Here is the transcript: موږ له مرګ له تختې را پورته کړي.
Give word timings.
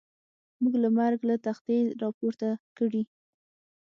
موږ 0.61 0.73
له 0.83 0.89
مرګ 0.97 1.19
له 1.29 1.35
تختې 1.45 1.77
را 2.01 2.09
پورته 2.17 2.49
کړي. 2.77 3.03